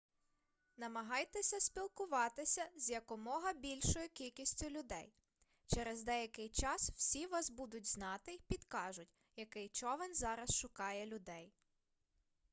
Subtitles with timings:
[0.77, 5.13] намагайтеся спілкуватися з якомога більшою кількістю людей
[5.67, 11.53] через деякий час всі вас будуть знати й підкажуть який човен зараз шукає людей